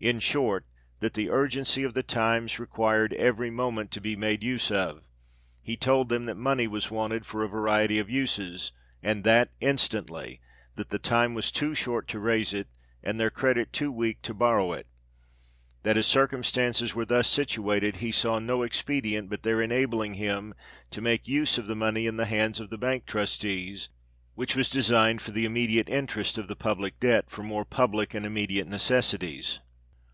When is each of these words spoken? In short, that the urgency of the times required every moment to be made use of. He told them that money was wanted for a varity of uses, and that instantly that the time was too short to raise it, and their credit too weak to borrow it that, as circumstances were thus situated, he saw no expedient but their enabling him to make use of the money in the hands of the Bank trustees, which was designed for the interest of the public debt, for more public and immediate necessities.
In 0.00 0.20
short, 0.20 0.64
that 1.00 1.14
the 1.14 1.28
urgency 1.28 1.82
of 1.82 1.92
the 1.92 2.04
times 2.04 2.60
required 2.60 3.12
every 3.14 3.50
moment 3.50 3.90
to 3.90 4.00
be 4.00 4.14
made 4.14 4.44
use 4.44 4.70
of. 4.70 5.08
He 5.60 5.76
told 5.76 6.08
them 6.08 6.26
that 6.26 6.36
money 6.36 6.68
was 6.68 6.88
wanted 6.88 7.26
for 7.26 7.42
a 7.42 7.48
varity 7.48 7.98
of 7.98 8.08
uses, 8.08 8.70
and 9.02 9.24
that 9.24 9.50
instantly 9.60 10.40
that 10.76 10.90
the 10.90 11.00
time 11.00 11.34
was 11.34 11.50
too 11.50 11.74
short 11.74 12.06
to 12.10 12.20
raise 12.20 12.54
it, 12.54 12.68
and 13.02 13.18
their 13.18 13.28
credit 13.28 13.72
too 13.72 13.90
weak 13.90 14.22
to 14.22 14.32
borrow 14.32 14.72
it 14.72 14.86
that, 15.82 15.96
as 15.96 16.06
circumstances 16.06 16.94
were 16.94 17.04
thus 17.04 17.26
situated, 17.26 17.96
he 17.96 18.12
saw 18.12 18.38
no 18.38 18.62
expedient 18.62 19.28
but 19.28 19.42
their 19.42 19.60
enabling 19.60 20.14
him 20.14 20.54
to 20.92 21.00
make 21.00 21.26
use 21.26 21.58
of 21.58 21.66
the 21.66 21.74
money 21.74 22.06
in 22.06 22.16
the 22.16 22.26
hands 22.26 22.60
of 22.60 22.70
the 22.70 22.78
Bank 22.78 23.04
trustees, 23.04 23.88
which 24.36 24.54
was 24.54 24.68
designed 24.68 25.20
for 25.20 25.32
the 25.32 25.44
interest 25.46 26.38
of 26.38 26.46
the 26.46 26.54
public 26.54 27.00
debt, 27.00 27.28
for 27.28 27.42
more 27.42 27.64
public 27.64 28.14
and 28.14 28.24
immediate 28.24 28.68
necessities. 28.68 29.58